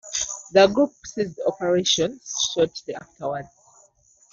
[0.51, 3.49] The group ceased operations shortly afterwards.